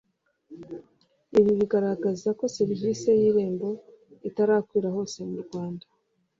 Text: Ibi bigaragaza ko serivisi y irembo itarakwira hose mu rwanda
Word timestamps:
Ibi 1.39 1.51
bigaragaza 1.59 2.27
ko 2.39 2.43
serivisi 2.55 3.07
y 3.21 3.23
irembo 3.29 3.67
itarakwira 4.29 4.87
hose 4.95 5.17
mu 5.29 5.37
rwanda 5.45 5.85